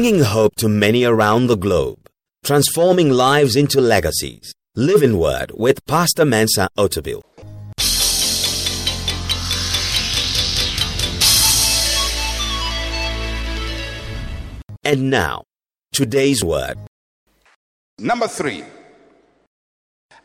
bringing 0.00 0.22
hope 0.22 0.54
to 0.56 0.66
many 0.66 1.04
around 1.04 1.46
the 1.46 1.56
globe, 1.58 1.98
transforming 2.42 3.10
lives 3.10 3.54
into 3.54 3.82
legacies. 3.82 4.54
Living 4.74 5.18
Word 5.18 5.52
with 5.54 5.84
Pastor 5.84 6.24
Mensa 6.24 6.70
Otabil. 6.78 7.20
And 14.84 15.10
now, 15.10 15.42
today's 15.92 16.42
word. 16.42 16.78
Number 17.98 18.26
three, 18.26 18.64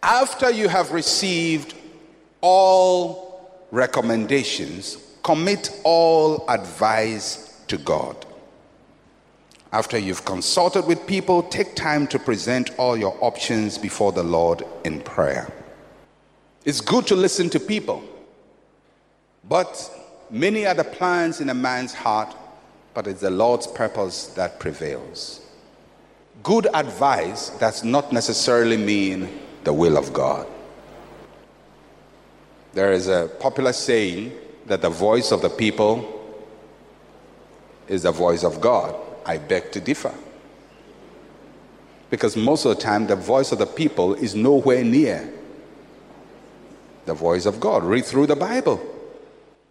after 0.01 0.49
you 0.51 0.69
have 0.69 0.93
received 0.93 1.75
all 2.39 3.67
recommendations, 3.71 4.97
commit 5.21 5.69
all 5.83 6.49
advice 6.49 7.61
to 7.67 7.77
God. 7.77 8.25
After 9.71 9.97
you've 9.97 10.25
consulted 10.25 10.85
with 10.85 11.05
people, 11.05 11.43
take 11.43 11.75
time 11.75 12.07
to 12.07 12.19
present 12.19 12.71
all 12.77 12.95
your 12.95 13.17
options 13.21 13.77
before 13.77 14.11
the 14.11 14.23
Lord 14.23 14.63
in 14.83 15.01
prayer. 15.01 15.51
It's 16.63 16.81
good 16.81 17.05
to 17.07 17.15
listen 17.15 17.49
to 17.51 17.59
people, 17.59 18.03
but 19.47 19.91
many 20.31 20.65
are 20.65 20.73
the 20.73 20.83
plans 20.83 21.41
in 21.41 21.49
a 21.49 21.53
man's 21.53 21.93
heart, 21.93 22.35
but 22.93 23.05
it's 23.05 23.21
the 23.21 23.29
Lord's 23.29 23.67
purpose 23.67 24.27
that 24.27 24.59
prevails. 24.59 25.41
Good 26.41 26.67
advice 26.73 27.49
does 27.59 27.83
not 27.83 28.11
necessarily 28.11 28.77
mean 28.77 29.39
the 29.63 29.73
will 29.73 29.97
of 29.97 30.13
God. 30.13 30.47
There 32.73 32.91
is 32.91 33.07
a 33.07 33.29
popular 33.39 33.73
saying 33.73 34.31
that 34.65 34.81
the 34.81 34.89
voice 34.89 35.31
of 35.31 35.41
the 35.41 35.49
people 35.49 36.11
is 37.87 38.03
the 38.03 38.11
voice 38.11 38.43
of 38.43 38.59
God. 38.59 38.95
I 39.25 39.37
beg 39.37 39.71
to 39.71 39.81
differ. 39.81 40.13
Because 42.09 42.37
most 42.37 42.65
of 42.65 42.75
the 42.75 42.81
time, 42.81 43.07
the 43.07 43.15
voice 43.15 43.51
of 43.51 43.57
the 43.57 43.65
people 43.65 44.13
is 44.13 44.35
nowhere 44.35 44.83
near 44.83 45.31
the 47.05 47.13
voice 47.13 47.45
of 47.45 47.59
God. 47.59 47.83
Read 47.83 48.05
through 48.05 48.27
the 48.27 48.35
Bible. 48.35 48.79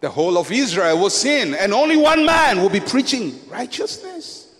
The 0.01 0.09
whole 0.09 0.37
of 0.37 0.51
Israel 0.51 0.99
will 0.99 1.09
sin, 1.09 1.55
and 1.55 1.73
only 1.73 1.97
one 1.97 2.25
man 2.25 2.61
will 2.61 2.69
be 2.69 2.81
preaching 2.81 3.39
righteousness. 3.49 4.53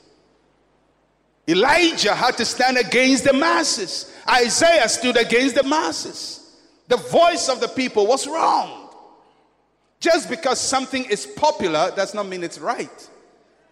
Elijah 1.48 2.16
had 2.16 2.38
to 2.38 2.46
stand 2.46 2.78
against 2.78 3.24
the 3.24 3.34
masses. 3.34 4.12
Isaiah 4.28 4.90
stood 4.90 5.18
against 5.18 5.56
the 5.56 5.64
masses. 5.64 6.58
The 6.88 6.98
voice 6.98 7.50
of 7.50 7.60
the 7.60 7.68
people 7.68 8.08
was 8.08 8.26
wrong. 8.28 8.90
Just 10.00 10.30
because 10.30 10.60
something 10.60 11.06
is 11.06 11.26
popular 11.26 11.92
does 11.96 12.14
not 12.14 12.28
mean 12.28 12.44
it's 12.44 12.60
right. 12.60 13.10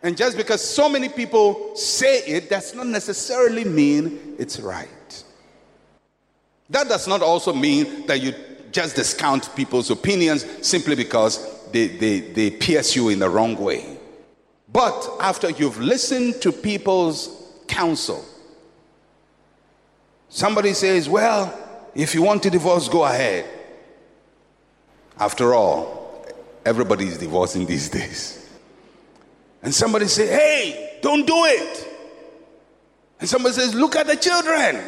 And 0.04 0.18
just 0.18 0.36
because 0.36 0.62
so 0.62 0.90
many 0.90 1.08
people 1.08 1.76
say 1.78 2.20
it 2.26 2.50
does 2.50 2.76
not 2.76 2.88
necessarily 2.88 3.64
mean 3.64 4.36
it's 4.38 4.60
right. 4.60 5.24
That 6.70 6.90
does 6.90 7.08
not 7.08 7.22
also 7.22 7.54
mean 7.54 8.06
that 8.08 8.22
you 8.22 8.34
just 8.74 8.98
discount 8.98 9.56
people's 9.56 9.90
opinions 9.90 10.46
simply 10.68 10.96
because 10.96 11.70
they, 11.72 11.88
they, 11.88 12.20
they 12.20 12.52
pierce 12.52 12.98
you 12.98 13.10
in 13.10 13.20
the 13.20 13.30
wrong 13.30 13.56
way. 13.56 13.98
But 14.72 15.08
after 15.22 15.50
you've 15.52 15.80
listened 15.80 16.42
to 16.42 16.52
people's 16.52 17.30
counsel, 17.68 18.26
somebody 20.28 20.74
says, 20.74 21.08
Well, 21.08 21.58
if 21.96 22.14
you 22.14 22.24
want 22.24 22.44
to 22.44 22.50
divorce, 22.50 22.90
go 22.90 23.06
ahead. 23.06 23.46
After 25.18 25.54
all, 25.54 26.26
everybody 26.66 27.06
is 27.06 27.20
divorcing 27.20 27.66
these 27.66 27.88
days 28.00 28.43
and 29.64 29.74
somebody 29.74 30.08
say, 30.08 30.28
hey, 30.28 31.00
don't 31.02 31.26
do 31.26 31.46
it. 31.46 31.88
And 33.20 33.30
somebody 33.30 33.56
says, 33.56 33.74
look 33.74 33.96
at 33.96 34.06
the 34.06 34.18
children. 34.18 34.84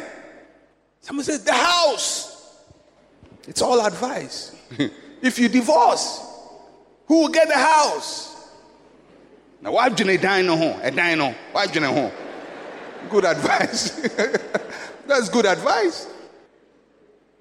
Somebody 1.00 1.24
says, 1.24 1.42
the 1.42 1.54
house. 1.54 2.60
It's 3.48 3.62
all 3.62 3.84
advice. 3.84 4.54
if 5.22 5.38
you 5.38 5.48
divorce, 5.48 6.22
who 7.06 7.22
will 7.22 7.28
get 7.28 7.48
the 7.48 7.54
house? 7.54 8.50
Now, 9.62 9.72
why 9.72 9.88
do 9.88 10.04
you 10.04 10.18
dine 10.18 10.46
home? 10.46 10.78
A 10.82 10.90
dino. 10.90 11.34
Why 11.52 11.66
do 11.66 11.80
home? 11.82 12.12
Good 13.08 13.24
advice. 13.24 13.90
That's 15.06 15.30
good 15.30 15.46
advice. 15.46 16.06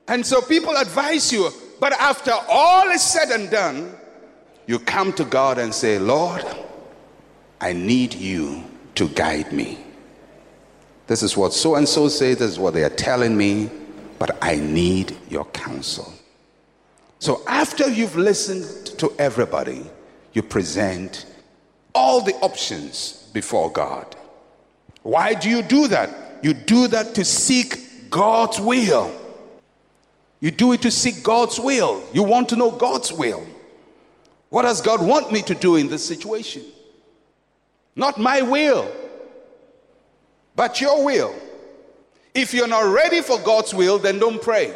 And 0.08 0.26
so 0.26 0.42
people 0.42 0.76
advise 0.78 1.34
you, 1.34 1.50
but 1.82 1.92
after 1.94 2.32
all 2.50 2.88
is 2.92 3.02
said 3.02 3.30
and 3.32 3.50
done, 3.50 3.94
you 4.68 4.80
come 4.80 5.12
to 5.14 5.26
God 5.26 5.58
and 5.58 5.74
say, 5.74 6.00
Lord, 6.00 6.46
I 7.66 7.74
need 7.74 8.14
you 8.14 8.64
to 8.94 9.10
guide 9.10 9.52
me. 9.52 9.80
This 11.08 11.24
is 11.24 11.36
what 11.36 11.52
so 11.52 11.74
and 11.74 11.90
so 11.90 12.10
says, 12.10 12.38
this 12.38 12.52
is 12.52 12.60
what 12.60 12.76
they 12.76 12.84
are 12.84 12.92
telling 12.92 13.36
me, 13.36 13.72
but 14.20 14.38
I 14.40 14.58
need 14.58 15.18
your 15.32 15.46
counsel. 15.46 16.14
So 17.18 17.42
after 17.48 17.90
you've 17.90 18.16
listened 18.16 19.00
to 19.00 19.12
everybody, 19.18 19.84
you 20.34 20.44
present 20.44 21.26
all 21.96 22.22
the 22.22 22.36
options 22.36 23.28
before 23.34 23.72
God. 23.72 24.16
Why 25.02 25.34
do 25.34 25.50
you 25.50 25.64
do 25.64 25.88
that? 25.88 26.44
You 26.44 26.54
do 26.54 26.88
that 26.90 27.16
to 27.16 27.26
seek 27.26 28.12
God's 28.12 28.62
will. 28.62 29.12
You 30.40 30.52
do 30.52 30.72
it 30.74 30.84
to 30.84 30.92
seek 30.92 31.24
God's 31.24 31.60
will. 31.60 32.04
You 32.14 32.22
want 32.22 32.50
to 32.50 32.58
know 32.58 32.70
God's 32.70 33.12
will. 33.12 33.44
What 34.50 34.62
does 34.62 34.82
God 34.82 35.04
want 35.04 35.32
me 35.32 35.42
to 35.42 35.56
do 35.56 35.78
in 35.78 35.88
this 35.88 36.06
situation? 36.06 36.64
Not 37.96 38.20
my 38.20 38.42
will, 38.42 38.92
but 40.56 40.82
your 40.82 41.04
will. 41.06 41.34
If 42.34 42.54
you're 42.54 42.68
not 42.68 42.92
ready 42.94 43.22
for 43.22 43.40
God's 43.40 43.74
will, 43.74 43.98
then 43.98 44.20
don't 44.20 44.42
pray. 44.42 44.74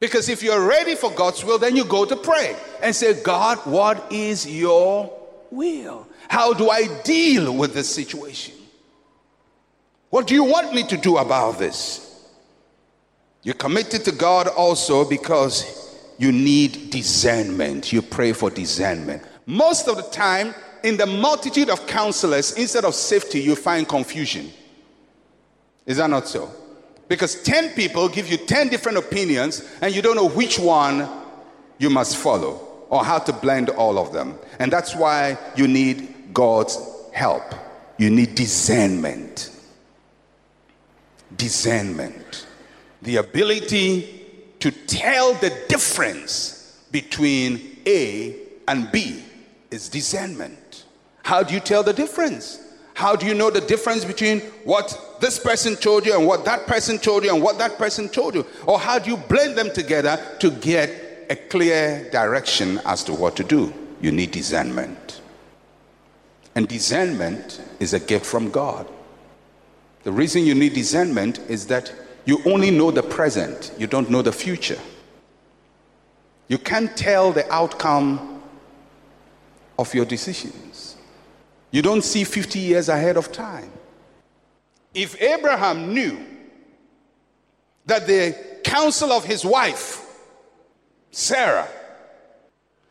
Because 0.00 0.28
if 0.28 0.42
you're 0.42 0.66
ready 0.66 0.94
for 0.94 1.10
God's 1.12 1.44
will, 1.44 1.58
then 1.58 1.76
you 1.76 1.84
go 1.84 2.04
to 2.04 2.16
pray 2.16 2.56
and 2.82 2.94
say, 2.94 3.22
God, 3.22 3.58
what 3.58 4.12
is 4.12 4.46
your 4.46 5.10
will? 5.50 6.06
How 6.28 6.52
do 6.52 6.68
I 6.68 6.86
deal 7.02 7.54
with 7.54 7.72
this 7.72 7.88
situation? 7.88 8.54
What 10.10 10.26
do 10.26 10.34
you 10.34 10.44
want 10.44 10.74
me 10.74 10.82
to 10.84 10.96
do 10.96 11.16
about 11.16 11.58
this? 11.58 12.02
You're 13.42 13.54
committed 13.54 14.04
to 14.04 14.12
God 14.12 14.48
also 14.48 15.08
because 15.08 15.96
you 16.18 16.32
need 16.32 16.90
discernment. 16.90 17.92
You 17.92 18.02
pray 18.02 18.32
for 18.32 18.50
discernment. 18.50 19.22
Most 19.46 19.88
of 19.88 19.96
the 19.96 20.02
time, 20.02 20.54
in 20.82 20.96
the 20.96 21.06
multitude 21.06 21.70
of 21.70 21.86
counselors, 21.86 22.52
instead 22.52 22.84
of 22.84 22.94
safety, 22.94 23.40
you 23.40 23.56
find 23.56 23.88
confusion. 23.88 24.50
Is 25.84 25.96
that 25.98 26.10
not 26.10 26.28
so? 26.28 26.50
Because 27.08 27.42
10 27.42 27.74
people 27.74 28.08
give 28.08 28.28
you 28.28 28.36
10 28.36 28.68
different 28.68 28.98
opinions, 28.98 29.62
and 29.80 29.94
you 29.94 30.02
don't 30.02 30.16
know 30.16 30.28
which 30.28 30.58
one 30.58 31.08
you 31.78 31.90
must 31.90 32.16
follow 32.16 32.60
or 32.88 33.04
how 33.04 33.18
to 33.18 33.32
blend 33.32 33.70
all 33.70 33.98
of 33.98 34.12
them. 34.12 34.38
And 34.58 34.72
that's 34.72 34.94
why 34.94 35.38
you 35.56 35.68
need 35.68 36.32
God's 36.32 36.78
help. 37.12 37.42
You 37.98 38.10
need 38.10 38.34
discernment. 38.34 39.50
Discernment. 41.36 42.46
The 43.02 43.16
ability 43.16 44.24
to 44.60 44.70
tell 44.70 45.34
the 45.34 45.50
difference 45.68 46.84
between 46.90 47.78
A 47.86 48.36
and 48.66 48.90
B 48.90 49.22
is 49.70 49.88
discernment. 49.88 50.58
How 51.26 51.42
do 51.42 51.52
you 51.54 51.58
tell 51.58 51.82
the 51.82 51.92
difference? 51.92 52.60
How 52.94 53.16
do 53.16 53.26
you 53.26 53.34
know 53.34 53.50
the 53.50 53.60
difference 53.60 54.04
between 54.04 54.38
what 54.62 55.16
this 55.20 55.40
person 55.40 55.74
told 55.74 56.06
you 56.06 56.16
and 56.16 56.24
what 56.24 56.44
that 56.44 56.68
person 56.68 56.98
told 56.98 57.24
you 57.24 57.34
and 57.34 57.42
what 57.42 57.58
that 57.58 57.78
person 57.78 58.08
told 58.08 58.36
you? 58.36 58.46
Or 58.64 58.78
how 58.78 59.00
do 59.00 59.10
you 59.10 59.16
blend 59.16 59.58
them 59.58 59.72
together 59.72 60.24
to 60.38 60.52
get 60.52 61.26
a 61.28 61.34
clear 61.34 62.08
direction 62.12 62.80
as 62.84 63.02
to 63.02 63.12
what 63.12 63.34
to 63.38 63.42
do? 63.42 63.74
You 64.00 64.12
need 64.12 64.30
discernment. 64.30 65.20
And 66.54 66.68
discernment 66.68 67.60
is 67.80 67.92
a 67.92 67.98
gift 67.98 68.24
from 68.24 68.52
God. 68.52 68.86
The 70.04 70.12
reason 70.12 70.46
you 70.46 70.54
need 70.54 70.74
discernment 70.74 71.40
is 71.48 71.66
that 71.66 71.92
you 72.24 72.40
only 72.46 72.70
know 72.70 72.92
the 72.92 73.02
present, 73.02 73.72
you 73.76 73.88
don't 73.88 74.10
know 74.10 74.22
the 74.22 74.30
future. 74.30 74.78
You 76.46 76.58
can't 76.58 76.96
tell 76.96 77.32
the 77.32 77.52
outcome 77.52 78.44
of 79.76 79.92
your 79.92 80.04
decisions. 80.04 80.95
You 81.70 81.82
don't 81.82 82.02
see 82.02 82.24
50 82.24 82.58
years 82.58 82.88
ahead 82.88 83.16
of 83.16 83.32
time. 83.32 83.70
If 84.94 85.20
Abraham 85.20 85.92
knew 85.92 86.18
that 87.86 88.06
the 88.06 88.36
counsel 88.64 89.12
of 89.12 89.24
his 89.24 89.44
wife, 89.44 90.02
Sarah, 91.10 91.68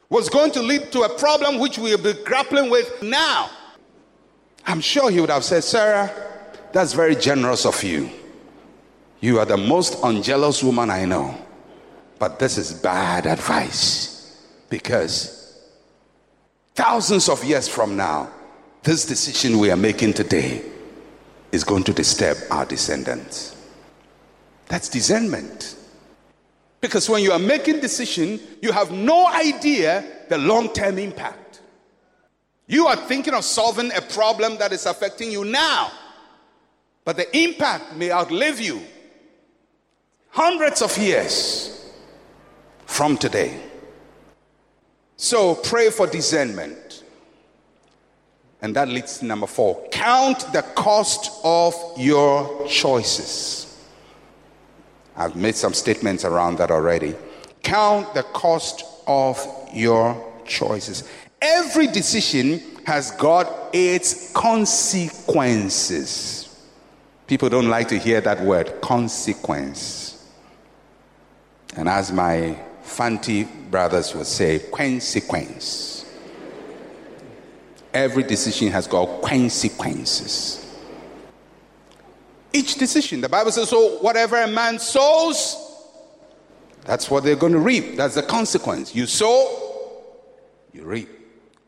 was 0.09 0.29
going 0.29 0.51
to 0.51 0.61
lead 0.61 0.91
to 0.91 1.01
a 1.01 1.17
problem 1.17 1.59
which 1.59 1.77
we'll 1.77 1.97
be 1.97 2.13
grappling 2.23 2.69
with 2.69 3.01
now, 3.01 3.49
I'm 4.65 4.81
sure 4.81 5.09
he 5.09 5.19
would 5.19 5.29
have 5.29 5.43
said, 5.43 5.63
Sarah, 5.63 6.11
that's 6.71 6.93
very 6.93 7.15
generous 7.15 7.65
of 7.65 7.81
you. 7.83 8.09
You 9.19 9.39
are 9.39 9.45
the 9.45 9.57
most 9.57 9.97
unjealous 10.03 10.63
woman 10.63 10.89
I 10.89 11.05
know. 11.05 11.35
But 12.19 12.39
this 12.39 12.57
is 12.57 12.71
bad 12.71 13.25
advice 13.25 14.41
because 14.69 15.59
thousands 16.73 17.29
of 17.29 17.43
years 17.43 17.67
from 17.67 17.97
now, 17.97 18.29
this 18.85 19.03
decision 19.03 19.57
we 19.57 19.71
are 19.71 19.77
making 19.77 20.13
today 20.13 20.61
is 21.51 21.63
going 21.63 21.83
to 21.83 21.91
disturb 21.91 22.37
our 22.51 22.65
descendants. 22.65 23.55
That's 24.67 24.89
discernment. 24.89 25.75
Because 26.81 27.09
when 27.09 27.23
you 27.23 27.31
are 27.31 27.39
making 27.39 27.79
decision, 27.79 28.39
you 28.61 28.71
have 28.71 28.91
no 28.91 29.27
idea 29.27 30.05
the 30.29 30.37
long-term 30.37 30.99
impact. 30.99 31.61
You 32.67 32.85
are 32.85 32.95
thinking 32.95 33.33
of 33.33 33.43
solving 33.43 33.91
a 33.91 34.01
problem 34.01 34.57
that 34.57 34.71
is 34.71 34.85
affecting 34.85 35.31
you 35.31 35.45
now, 35.45 35.91
but 37.03 37.17
the 37.17 37.35
impact 37.37 37.95
may 37.95 38.11
outlive 38.11 38.59
you 38.59 38.81
hundreds 40.29 40.83
of 40.83 40.95
years 40.99 41.91
from 42.85 43.17
today. 43.17 43.59
So 45.17 45.55
pray 45.55 45.89
for 45.89 46.05
discernment. 46.05 46.84
And 48.65 48.75
that 48.75 48.89
leads 48.89 49.19
to 49.19 49.25
number 49.25 49.45
four 49.45 49.79
count 49.91 50.51
the 50.51 50.63
cost 50.63 51.39
of 51.43 51.75
your 51.97 52.67
choices. 52.67 53.77
I've 55.15 55.35
made 55.35 55.55
some 55.55 55.75
statements 55.75 56.25
around 56.25 56.57
that 56.57 56.71
already. 56.71 57.13
Count 57.61 58.11
the 58.15 58.23
cost 58.23 58.83
of 59.05 59.39
your 59.71 60.19
choices. 60.47 61.07
Every 61.43 61.85
decision 61.85 62.59
has 62.87 63.11
got 63.11 63.69
its 63.71 64.33
consequences. 64.33 66.49
People 67.27 67.49
don't 67.49 67.69
like 67.69 67.87
to 67.89 67.99
hear 67.99 68.19
that 68.21 68.41
word, 68.41 68.81
consequence. 68.81 70.27
And 71.77 71.87
as 71.87 72.11
my 72.11 72.57
Fanti 72.81 73.43
brothers 73.43 74.15
would 74.15 74.25
say, 74.25 74.57
consequence. 74.73 75.94
Every 77.95 78.23
decision 78.23 78.73
has 78.73 78.87
got 78.87 79.21
consequences. 79.21 80.61
Each 82.51 82.75
decision, 82.75 83.21
the 83.21 83.29
Bible 83.29 83.51
says, 83.51 83.69
so 83.69 83.99
whatever 83.99 84.35
a 84.35 84.47
man 84.47 84.79
sows, 84.79 85.55
that's 86.83 87.09
what 87.09 87.23
they're 87.23 87.37
going 87.37 87.53
to 87.53 87.59
reap. 87.59 87.95
That's 87.95 88.15
the 88.15 88.23
consequence. 88.23 88.93
You 88.93 89.05
sow, 89.05 90.03
you 90.73 90.83
reap. 90.83 91.09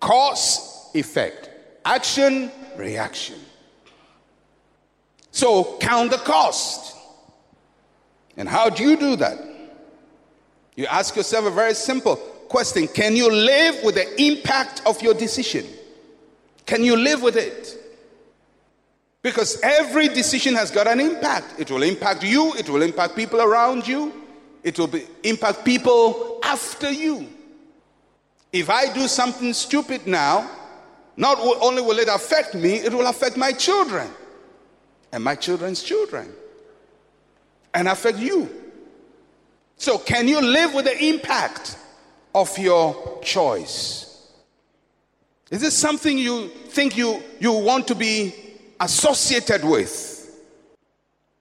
Cause, 0.01 0.89
effect. 0.94 1.50
Action, 1.85 2.51
reaction. 2.75 3.39
So 5.31 5.77
count 5.80 6.12
the 6.12 6.18
cost. 6.18 6.94
And 8.35 8.50
how 8.50 8.69
do 8.69 8.83
you 8.83 8.97
do 8.97 9.15
that? 9.15 9.39
You 10.75 10.88
ask 10.88 11.15
yourself 11.15 11.45
a 11.45 11.51
very 11.51 11.73
simple 11.73 12.18
question 12.50 12.89
Can 12.89 13.15
you 13.15 13.31
live 13.31 13.81
with 13.81 13.95
the 13.95 14.21
impact 14.21 14.81
of 14.85 15.01
your 15.01 15.13
decision? 15.13 15.65
Can 16.67 16.83
you 16.83 16.95
live 16.95 17.23
with 17.23 17.37
it? 17.37 17.75
Because 19.23 19.59
every 19.63 20.09
decision 20.09 20.53
has 20.53 20.69
got 20.69 20.85
an 20.85 20.99
impact. 20.99 21.59
It 21.59 21.71
will 21.71 21.81
impact 21.81 22.23
you, 22.23 22.53
it 22.53 22.69
will 22.69 22.83
impact 22.83 23.15
people 23.15 23.41
around 23.41 23.87
you, 23.87 24.13
it 24.63 24.77
will 24.77 24.87
be, 24.87 25.05
impact 25.23 25.65
people 25.65 26.39
after 26.43 26.91
you. 26.91 27.27
If 28.53 28.69
I 28.69 28.93
do 28.93 29.07
something 29.07 29.53
stupid 29.53 30.05
now, 30.05 30.49
not 31.15 31.39
only 31.39 31.81
will 31.81 31.99
it 31.99 32.09
affect 32.09 32.53
me, 32.53 32.75
it 32.75 32.93
will 32.93 33.07
affect 33.07 33.37
my 33.37 33.51
children 33.51 34.07
and 35.11 35.23
my 35.23 35.35
children's 35.35 35.81
children 35.81 36.31
and 37.73 37.87
affect 37.87 38.19
you. 38.19 38.49
So, 39.77 39.97
can 39.97 40.27
you 40.27 40.41
live 40.41 40.73
with 40.73 40.85
the 40.85 41.05
impact 41.05 41.77
of 42.35 42.57
your 42.57 43.19
choice? 43.23 44.06
Is 45.49 45.61
this 45.61 45.77
something 45.77 46.17
you 46.17 46.49
think 46.49 46.97
you, 46.97 47.23
you 47.39 47.53
want 47.53 47.88
to 47.88 47.95
be 47.95 48.35
associated 48.79 49.63
with? 49.63 50.13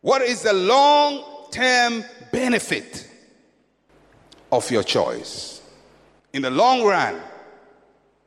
What 0.00 0.22
is 0.22 0.42
the 0.42 0.52
long 0.52 1.50
term 1.50 2.04
benefit 2.30 3.08
of 4.52 4.70
your 4.70 4.84
choice? 4.84 5.60
In 6.32 6.42
the 6.42 6.50
long 6.50 6.84
run, 6.84 7.20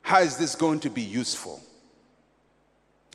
how 0.02 0.20
is 0.20 0.36
this 0.36 0.54
going 0.54 0.80
to 0.80 0.90
be 0.90 1.02
useful? 1.02 1.60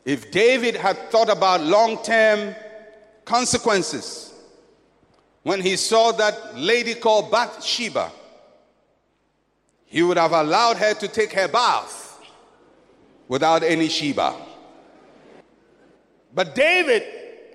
If 0.04 0.32
David 0.32 0.76
had 0.76 1.12
thought 1.12 1.30
about 1.30 1.62
long 1.62 2.02
term 2.02 2.56
consequences, 3.26 4.34
when 5.44 5.62
he 5.62 5.76
saw 5.76 6.12
that 6.14 6.58
lady 6.58 6.96
called 6.96 7.30
Bathsheba, 7.30 8.12
he 9.86 10.02
would 10.02 10.18
have 10.18 10.32
allowed 10.32 10.78
her 10.78 10.96
to 10.96 11.08
take 11.08 11.32
her 11.34 11.48
bath 11.48 12.05
without 13.28 13.64
any 13.64 13.90
Sheba. 13.90 14.36
But 16.34 16.54
David 16.54 17.04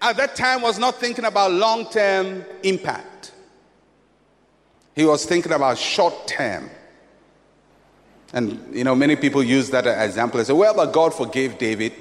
at 0.01 0.17
that 0.17 0.35
time 0.35 0.63
was 0.63 0.79
not 0.79 0.97
thinking 0.97 1.25
about 1.25 1.53
long 1.53 1.87
term 1.91 2.45
impact, 2.63 3.33
he 4.95 5.05
was 5.05 5.25
thinking 5.25 5.53
about 5.53 5.79
short 5.79 6.27
term. 6.27 6.71
And 8.33 8.75
you 8.75 8.85
know, 8.85 8.95
many 8.95 9.17
people 9.17 9.43
use 9.43 9.71
that 9.71 9.87
as 9.87 10.11
example 10.11 10.39
and 10.39 10.47
say, 10.47 10.53
well, 10.53 10.75
but 10.75 10.93
God 10.93 11.13
forgave 11.13 11.59
David. 11.59 11.93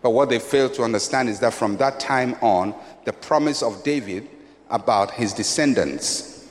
But 0.00 0.10
what 0.10 0.30
they 0.30 0.38
fail 0.38 0.70
to 0.70 0.84
understand 0.84 1.28
is 1.28 1.40
that 1.40 1.52
from 1.52 1.76
that 1.78 2.00
time 2.00 2.34
on, 2.40 2.74
the 3.04 3.12
promise 3.12 3.62
of 3.62 3.82
David 3.82 4.28
about 4.70 5.10
his 5.10 5.32
descendants 5.32 6.48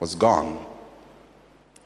was 0.00 0.14
gone. 0.14 0.64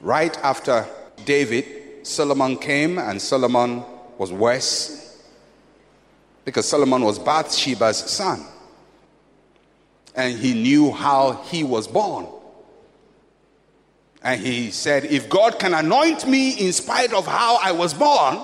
Right 0.00 0.36
after 0.42 0.86
David, 1.24 1.83
Solomon 2.04 2.56
came, 2.58 2.98
and 2.98 3.20
Solomon 3.20 3.82
was 4.18 4.32
worse 4.32 5.22
because 6.44 6.68
Solomon 6.68 7.02
was 7.02 7.18
Bathsheba's 7.18 7.98
son. 7.98 8.44
And 10.14 10.38
he 10.38 10.54
knew 10.54 10.92
how 10.92 11.42
he 11.44 11.64
was 11.64 11.88
born. 11.88 12.26
And 14.22 14.40
he 14.40 14.70
said, 14.70 15.06
If 15.06 15.28
God 15.28 15.58
can 15.58 15.74
anoint 15.74 16.26
me 16.26 16.52
in 16.52 16.72
spite 16.72 17.12
of 17.12 17.26
how 17.26 17.58
I 17.60 17.72
was 17.72 17.92
born, 17.94 18.38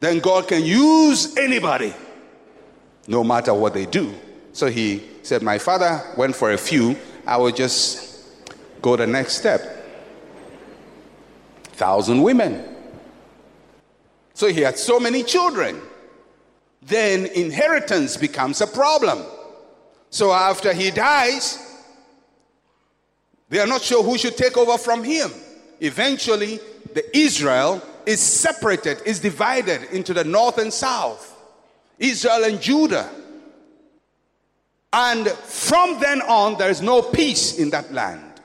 then 0.00 0.18
God 0.18 0.48
can 0.48 0.64
use 0.64 1.36
anybody, 1.36 1.94
no 3.06 3.22
matter 3.22 3.54
what 3.54 3.74
they 3.74 3.86
do. 3.86 4.14
So 4.52 4.66
he 4.66 5.02
said, 5.22 5.42
My 5.42 5.58
father 5.58 6.02
went 6.16 6.34
for 6.34 6.52
a 6.52 6.58
few, 6.58 6.96
I 7.26 7.36
will 7.36 7.52
just 7.52 8.26
go 8.82 8.96
the 8.96 9.06
next 9.06 9.36
step. 9.38 9.77
Thousand 11.78 12.22
women. 12.22 12.64
So 14.34 14.48
he 14.48 14.62
had 14.62 14.76
so 14.76 14.98
many 14.98 15.22
children. 15.22 15.80
Then 16.82 17.26
inheritance 17.26 18.16
becomes 18.16 18.60
a 18.60 18.66
problem. 18.66 19.24
So 20.10 20.32
after 20.32 20.72
he 20.72 20.90
dies, 20.90 21.56
they 23.48 23.60
are 23.60 23.66
not 23.66 23.82
sure 23.82 24.02
who 24.02 24.18
should 24.18 24.36
take 24.36 24.56
over 24.56 24.76
from 24.76 25.04
him. 25.04 25.30
Eventually, 25.78 26.58
the 26.94 27.16
Israel 27.16 27.80
is 28.04 28.18
separated, 28.18 29.00
is 29.06 29.20
divided 29.20 29.84
into 29.92 30.12
the 30.12 30.24
north 30.24 30.58
and 30.58 30.72
south. 30.72 31.36
Israel 32.00 32.42
and 32.42 32.60
Judah. 32.60 33.08
And 34.92 35.28
from 35.28 36.00
then 36.00 36.22
on, 36.22 36.58
there 36.58 36.70
is 36.70 36.82
no 36.82 37.02
peace 37.02 37.56
in 37.56 37.70
that 37.70 37.92
land. 37.92 38.40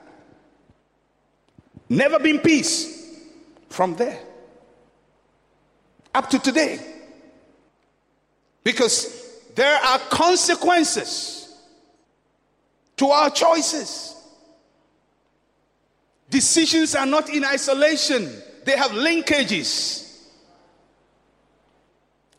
Never 1.88 2.20
been 2.20 2.38
peace 2.38 2.93
from 3.74 3.96
there 3.96 4.20
up 6.14 6.30
to 6.30 6.38
today. 6.38 6.78
Because 8.62 9.22
there 9.54 9.76
are 9.76 9.98
consequences 9.98 11.54
to 12.96 13.08
our 13.08 13.28
choices. 13.30 14.14
Decisions 16.30 16.94
are 16.94 17.06
not 17.06 17.28
in 17.28 17.44
isolation, 17.44 18.30
they 18.64 18.76
have 18.76 18.92
linkages. 18.92 20.02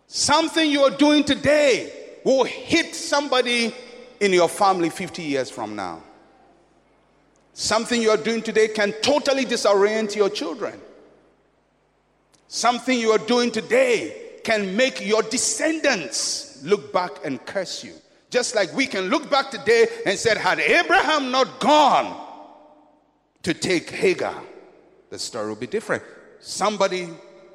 Something 0.07 0.71
you 0.71 0.81
are 0.81 0.97
doing 0.97 1.23
today 1.23 1.91
will 2.23 2.45
hit 2.45 2.95
somebody 2.95 3.75
in 4.19 4.33
your 4.33 4.49
family 4.49 4.89
50 4.89 5.21
years 5.21 5.51
from 5.51 5.75
now. 5.75 6.01
Something 7.53 8.01
you 8.01 8.09
are 8.09 8.17
doing 8.17 8.41
today 8.41 8.69
can 8.69 8.93
totally 9.01 9.45
disorient 9.45 10.15
your 10.15 10.29
children. 10.29 10.79
Something 12.47 12.99
you 12.99 13.11
are 13.11 13.17
doing 13.17 13.51
today 13.51 14.39
can 14.43 14.75
make 14.75 15.05
your 15.05 15.23
descendants 15.23 16.63
look 16.63 16.93
back 16.93 17.11
and 17.25 17.43
curse 17.45 17.83
you. 17.83 17.93
Just 18.29 18.55
like 18.55 18.73
we 18.73 18.85
can 18.85 19.05
look 19.05 19.29
back 19.29 19.51
today 19.51 19.87
and 20.05 20.17
said, 20.17 20.37
had 20.37 20.59
Abraham 20.59 21.31
not 21.31 21.59
gone 21.59 22.21
to 23.43 23.53
take 23.53 23.89
Hagar, 23.89 24.41
the 25.09 25.19
story 25.19 25.47
will 25.47 25.55
be 25.55 25.67
different. 25.67 26.03
Somebody 26.39 27.09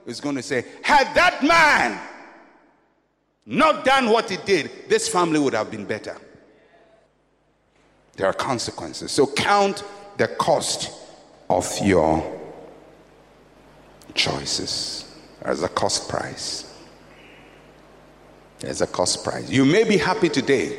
is 0.07 0.21
going 0.21 0.37
to 0.37 0.43
say, 0.43 0.65
had 0.83 1.13
that 1.15 1.43
man 1.45 2.01
not 3.47 3.85
done 3.85 4.11
what 4.11 4.31
he 4.31 4.37
did, 4.45 4.71
this 4.89 5.09
family 5.09 5.39
would 5.39 5.55
have 5.55 5.71
been 5.71 5.85
better 5.85 6.17
there 8.21 8.29
are 8.29 8.35
consequences. 8.35 9.11
So 9.11 9.27
count 9.27 9.83
the 10.19 10.29
cost 10.29 10.91
of 11.49 11.67
your 11.83 12.40
choices. 14.13 15.05
There's 15.43 15.63
a 15.63 15.69
cost 15.69 16.09
price. 16.09 16.67
There's 18.61 18.83
a 18.83 18.87
cost 18.87 19.25
price. 19.25 19.49
You 19.49 19.65
may 19.65 19.85
be 19.85 19.97
happy 19.97 20.29
today, 20.29 20.79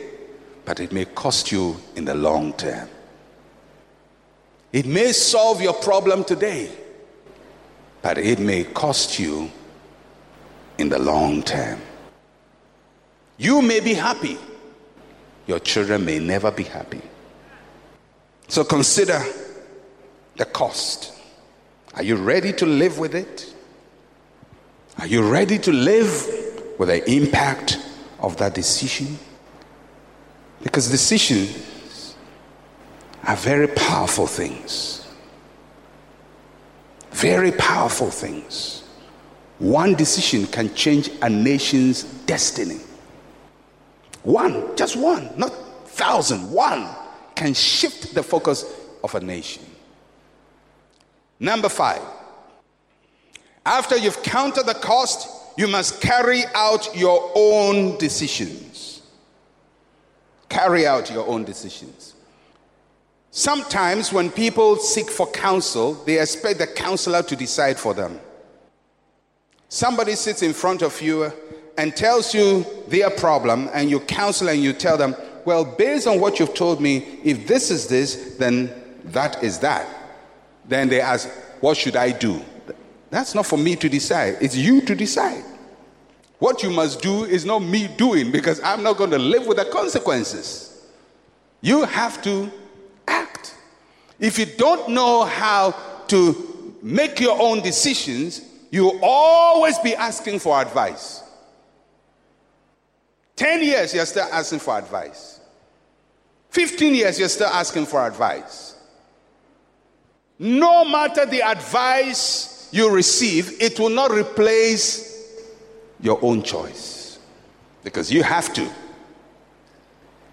but 0.66 0.80
it 0.80 0.92
may 0.92 1.06
cost 1.06 1.52
you 1.52 1.78
in 1.96 2.06
the 2.06 2.14
long 2.16 2.54
term. 2.54 2.88
It 4.72 4.86
may 4.86 5.12
solve 5.12 5.62
your 5.62 5.74
problem 5.74 6.24
today, 6.24 6.72
but 8.02 8.18
it 8.18 8.40
may 8.40 8.64
cost 8.64 9.20
you 9.20 9.52
in 10.78 10.90
the 10.90 11.00
long 11.00 11.44
term. 11.44 11.82
You 13.38 13.62
may 13.62 13.80
be 13.80 13.96
happy, 13.96 14.38
your 15.48 15.60
children 15.60 16.06
may 16.06 16.20
never 16.20 16.52
be 16.52 16.64
happy. 16.64 17.02
So 18.48 18.64
consider 18.64 19.22
the 20.38 20.46
cost. 20.46 21.14
Are 21.94 22.04
you 22.04 22.16
ready 22.16 22.54
to 22.54 22.66
live 22.66 23.00
with 23.00 23.16
it? 23.16 23.54
Are 24.98 25.08
you 25.08 25.28
ready 25.30 25.58
to 25.60 25.72
live 25.72 26.76
with 26.78 26.90
the 26.90 27.10
impact 27.10 27.80
of 28.20 28.38
that 28.38 28.54
decision? 28.54 29.18
Because 30.64 30.90
decisions 30.90 32.16
are 33.24 33.36
very 33.36 33.68
powerful 33.68 34.28
things. 34.28 35.08
Very 37.12 37.52
powerful 37.52 38.10
things. 38.10 38.84
One 39.60 39.94
decision 39.96 40.48
can 40.48 40.74
change 40.74 41.10
a 41.22 41.30
nation's 41.30 42.04
destiny. 42.04 42.80
One, 44.24 44.76
just 44.76 44.96
one, 44.96 45.30
not 45.38 45.52
thousand, 45.88 46.52
one 46.52 46.88
can 47.36 47.54
shift 47.54 48.14
the 48.14 48.24
focus 48.24 48.66
of 49.04 49.14
a 49.16 49.20
nation. 49.20 49.64
Number 51.42 51.70
five, 51.70 52.04
after 53.66 53.98
you've 53.98 54.22
counted 54.22 54.68
the 54.68 54.76
cost, 54.76 55.28
you 55.58 55.68
must 55.68 56.00
carry 56.00 56.44
out 56.54 56.96
your 56.96 57.32
own 57.34 57.98
decisions. 57.98 59.02
Carry 60.50 60.86
out 60.86 61.10
your 61.10 61.28
own 61.28 61.44
decisions. 61.44 62.14
Sometimes 63.32 64.14
when 64.14 64.30
people 64.30 64.76
seek 64.76 65.10
for 65.10 65.26
counsel, 65.32 65.96
they 66.06 66.20
expect 66.20 66.60
the 66.60 66.68
counselor 66.68 67.24
to 67.24 67.36
decide 67.36 67.80
for 67.80 67.96
them. 67.96 68.20
Somebody 69.68 70.14
sits 70.14 70.44
in 70.44 70.54
front 70.54 70.84
of 70.84 71.02
you 71.02 71.34
and 71.76 71.96
tells 71.96 72.36
you 72.36 72.68
their 72.88 73.10
problem, 73.10 73.68
and 73.74 73.90
you 73.90 74.00
counsel 74.02 74.50
and 74.50 74.62
you 74.62 74.74
tell 74.74 74.96
them, 74.96 75.16
Well, 75.44 75.66
based 75.66 76.06
on 76.06 76.20
what 76.20 76.40
you've 76.40 76.54
told 76.54 76.80
me, 76.82 77.20
if 77.24 77.48
this 77.48 77.72
is 77.72 77.88
this, 77.88 78.36
then 78.38 78.72
that 79.06 79.44
is 79.44 79.58
that. 79.60 80.01
Then 80.72 80.88
they 80.88 81.02
ask, 81.02 81.30
What 81.60 81.76
should 81.76 81.98
I 81.98 82.12
do? 82.12 82.42
That's 83.10 83.36
not 83.36 83.46
for 83.46 83.58
me 83.58 83.76
to 83.76 83.90
decide, 83.90 84.38
it's 84.40 84.56
you 84.56 84.80
to 84.84 84.96
decide. 84.96 85.44
What 86.40 86.64
you 86.64 86.70
must 86.70 87.02
do 87.02 87.26
is 87.26 87.44
not 87.44 87.60
me 87.60 87.90
doing 87.98 88.32
because 88.32 88.62
I'm 88.64 88.82
not 88.82 88.96
going 88.96 89.12
to 89.12 89.20
live 89.20 89.46
with 89.46 89.58
the 89.58 89.66
consequences. 89.66 90.82
You 91.60 91.84
have 91.84 92.22
to 92.24 92.50
act. 93.06 93.54
If 94.18 94.40
you 94.40 94.46
don't 94.46 94.92
know 94.92 95.26
how 95.26 95.76
to 96.08 96.78
make 96.82 97.20
your 97.20 97.40
own 97.40 97.62
decisions, 97.62 98.42
you'll 98.72 98.98
always 99.04 99.78
be 99.80 99.94
asking 99.94 100.40
for 100.40 100.60
advice. 100.62 101.22
10 103.36 103.62
years, 103.62 103.94
you're 103.94 104.06
still 104.06 104.30
asking 104.32 104.60
for 104.60 104.78
advice. 104.78 105.42
15 106.50 106.96
years, 106.96 107.20
you're 107.20 107.28
still 107.28 107.50
asking 107.50 107.88
for 107.88 108.08
advice. 108.08 108.71
No 110.44 110.84
matter 110.84 111.28
the 111.28 111.44
advice 111.44 112.68
you 112.72 112.90
receive, 112.90 113.62
it 113.62 113.80
will 113.80 113.92
not 113.92 114.10
replace 114.10 115.40
your 116.00 116.18
own 116.24 116.42
choice 116.42 117.20
because 117.84 118.12
you 118.12 118.24
have 118.24 118.52
to 118.56 118.68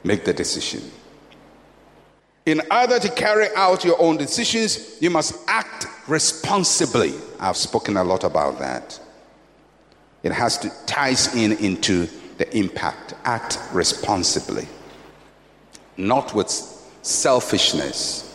make 0.03 0.25
the 0.25 0.33
decision. 0.33 0.91
In 2.47 2.63
order 2.71 2.99
to 2.99 3.11
carry 3.11 3.49
out 3.55 3.85
your 3.85 4.01
own 4.01 4.17
decisions, 4.17 4.97
you 5.03 5.11
must 5.11 5.35
act 5.47 5.87
responsibly. 6.07 7.13
I've 7.39 7.59
spoken 7.59 7.99
a 7.99 8.05
lot 8.05 8.25
about 8.25 8.61
that. 8.61 8.99
It 10.23 10.33
has 10.33 10.57
to 10.61 10.73
ties 10.87 11.35
in 11.35 11.53
into 11.53 12.09
the 12.39 12.57
impact. 12.57 13.13
Act 13.25 13.59
responsibly, 13.75 14.69
not 15.99 16.33
with 16.35 16.49
selfishness, 17.03 18.28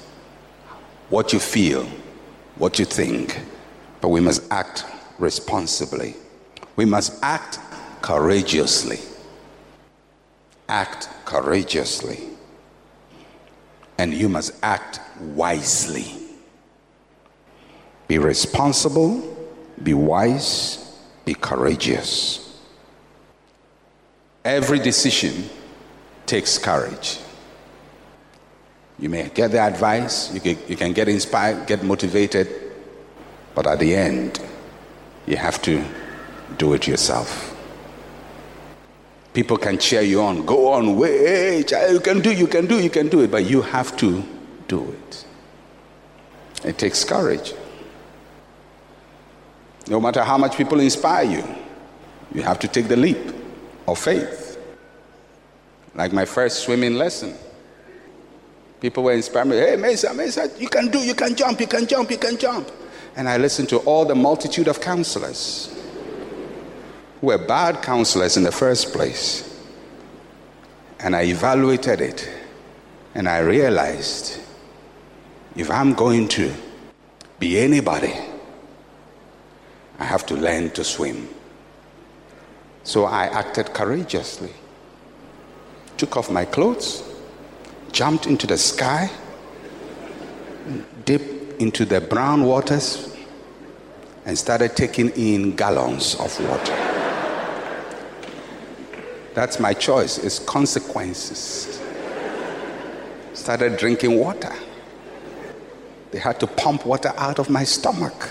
what 1.13 1.31
you 1.31 1.37
feel, 1.37 1.85
what 2.55 2.79
you 2.79 2.85
think, 2.85 3.39
but 4.01 4.09
we 4.09 4.19
must 4.19 4.41
act 4.51 4.83
responsibly. 5.19 6.15
We 6.75 6.85
must 6.85 7.23
act 7.23 7.59
courageously. 8.01 8.97
Act 10.67 11.07
courageously. 11.25 12.17
And 13.99 14.11
you 14.11 14.27
must 14.27 14.55
act 14.63 15.01
wisely. 15.19 16.15
Be 18.07 18.17
responsible, 18.17 19.37
be 19.83 19.93
wise, 19.93 20.97
be 21.25 21.35
courageous. 21.35 22.59
Every 24.43 24.79
decision 24.79 25.47
takes 26.25 26.57
courage. 26.57 27.19
You 29.03 29.09
may 29.09 29.27
get 29.33 29.51
the 29.51 29.59
advice, 29.59 30.33
you 30.33 30.39
can, 30.39 30.57
you 30.65 30.77
can 30.77 30.93
get 30.93 31.09
inspired, 31.09 31.67
get 31.67 31.83
motivated, 31.83 32.47
but 33.53 33.67
at 33.67 33.79
the 33.79 33.93
end, 33.93 34.39
you 35.25 35.35
have 35.35 35.61
to 35.63 35.83
do 36.57 36.71
it 36.71 36.87
yourself. 36.87 37.53
People 39.33 39.57
can 39.57 39.77
cheer 39.77 40.03
you 40.03 40.21
on, 40.21 40.45
go 40.45 40.71
on, 40.71 40.95
wait, 40.95 41.69
you 41.69 41.99
can 41.99 42.21
do, 42.21 42.31
you 42.31 42.47
can 42.47 42.65
do, 42.65 42.81
you 42.81 42.89
can 42.89 43.09
do 43.09 43.19
it, 43.19 43.29
but 43.29 43.43
you 43.43 43.61
have 43.61 43.93
to 43.97 44.23
do 44.69 44.89
it. 44.93 45.25
It 46.63 46.77
takes 46.77 47.03
courage. 47.03 47.53
No 49.89 49.99
matter 49.99 50.23
how 50.23 50.37
much 50.37 50.55
people 50.55 50.79
inspire 50.79 51.25
you, 51.25 51.55
you 52.33 52.41
have 52.41 52.57
to 52.59 52.69
take 52.69 52.87
the 52.87 52.95
leap 52.95 53.35
of 53.85 53.99
faith. 53.99 54.57
Like 55.93 56.13
my 56.13 56.23
first 56.23 56.63
swimming 56.63 56.93
lesson. 56.93 57.35
People 58.83 59.03
were 59.03 59.13
inspiring 59.13 59.51
me, 59.51 59.55
hey, 59.55 59.77
Mesa, 59.77 60.13
Mesa, 60.13 60.51
you 60.59 60.67
can 60.67 60.89
do, 60.89 60.99
you 60.99 61.15
can 61.15 61.33
jump, 61.35 61.57
you 61.61 61.67
can 61.67 61.87
jump, 61.87 62.11
you 62.11 62.17
can 62.17 62.37
jump. 62.37 62.69
And 63.15 63.29
I 63.29 63.37
listened 63.37 63.69
to 63.69 63.77
all 63.77 64.03
the 64.03 64.13
multitude 64.13 64.67
of 64.67 64.81
counselors 64.81 65.73
who 67.21 67.27
were 67.27 67.37
bad 67.37 67.81
counselors 67.81 68.35
in 68.35 68.43
the 68.43 68.51
first 68.51 68.91
place. 68.91 69.57
And 70.99 71.15
I 71.15 71.23
evaluated 71.23 72.01
it 72.01 72.29
and 73.15 73.29
I 73.29 73.37
realized 73.37 74.41
if 75.55 75.71
I'm 75.71 75.93
going 75.93 76.27
to 76.29 76.53
be 77.39 77.59
anybody, 77.59 78.13
I 79.97 80.03
have 80.03 80.25
to 80.25 80.35
learn 80.35 80.71
to 80.71 80.83
swim. 80.83 81.29
So 82.83 83.05
I 83.05 83.27
acted 83.27 83.73
courageously, 83.73 84.51
took 85.95 86.17
off 86.17 86.29
my 86.29 86.43
clothes, 86.43 87.12
jumped 87.93 88.25
into 88.25 88.47
the 88.47 88.57
sky, 88.57 89.09
dipped 91.05 91.61
into 91.61 91.85
the 91.85 92.01
brown 92.01 92.43
waters, 92.43 93.15
and 94.25 94.37
started 94.37 94.75
taking 94.75 95.09
in 95.11 95.55
gallons 95.55 96.15
of 96.15 96.37
water. 96.49 96.75
That's 99.35 99.59
my 99.59 99.73
choice, 99.73 100.17
it's 100.17 100.39
consequences. 100.39 101.79
Started 103.33 103.77
drinking 103.77 104.19
water. 104.19 104.53
They 106.11 106.19
had 106.19 106.39
to 106.39 106.47
pump 106.47 106.85
water 106.85 107.13
out 107.17 107.39
of 107.39 107.49
my 107.49 107.63
stomach. 107.63 108.29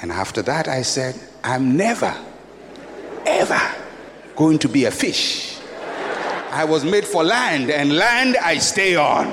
And 0.00 0.12
after 0.12 0.42
that, 0.42 0.68
I 0.68 0.82
said, 0.82 1.18
I'm 1.42 1.76
never, 1.76 2.14
ever 3.26 3.60
going 4.36 4.58
to 4.60 4.68
be 4.68 4.84
a 4.84 4.90
fish. 4.90 5.55
I 6.56 6.64
was 6.64 6.86
made 6.86 7.04
for 7.04 7.22
land, 7.22 7.70
and 7.70 7.96
land 7.96 8.38
I 8.38 8.56
stay 8.56 8.96
on. 8.96 9.26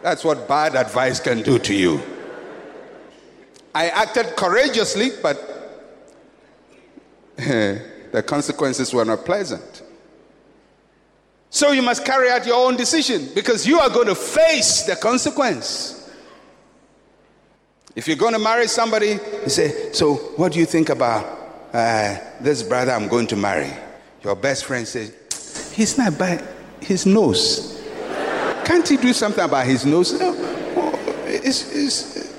That's 0.00 0.22
what 0.22 0.46
bad 0.46 0.76
advice 0.76 1.18
can 1.18 1.42
do 1.42 1.58
to 1.58 1.74
you. 1.74 2.00
I 3.74 3.88
acted 3.88 4.36
courageously, 4.36 5.10
but 5.20 5.36
the 7.36 8.22
consequences 8.24 8.94
were 8.94 9.04
not 9.04 9.24
pleasant. 9.24 9.82
So 11.50 11.72
you 11.72 11.82
must 11.82 12.04
carry 12.04 12.30
out 12.30 12.46
your 12.46 12.64
own 12.64 12.76
decision 12.76 13.30
because 13.34 13.66
you 13.66 13.80
are 13.80 13.90
going 13.90 14.06
to 14.06 14.14
face 14.14 14.82
the 14.82 14.94
consequence. 14.94 16.08
If 17.96 18.06
you're 18.06 18.16
going 18.16 18.34
to 18.34 18.38
marry 18.38 18.68
somebody, 18.68 19.18
you 19.42 19.48
say, 19.48 19.90
So, 19.92 20.14
what 20.36 20.52
do 20.52 20.60
you 20.60 20.66
think 20.66 20.90
about 20.90 21.24
uh, 21.72 22.18
this 22.40 22.62
brother 22.62 22.92
I'm 22.92 23.08
going 23.08 23.26
to 23.26 23.36
marry? 23.36 23.72
Your 24.22 24.36
best 24.36 24.64
friend 24.64 24.86
says, 24.86 25.12
He's 25.78 25.96
not 25.96 26.18
by 26.18 26.42
his 26.80 27.06
nose. 27.06 27.80
Can't 28.64 28.86
he 28.88 28.96
do 28.96 29.12
something 29.12 29.44
about 29.44 29.64
his 29.64 29.86
nose? 29.86 30.12
No. 30.18 30.34
It's, 31.24 31.72
it's, 31.72 32.34